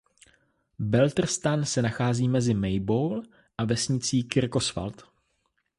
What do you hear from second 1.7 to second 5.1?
nachází mezi Maybole a vesnicí Kirkoswald.